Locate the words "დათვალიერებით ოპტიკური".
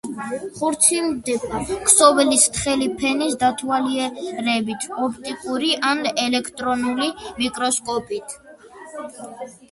3.43-5.69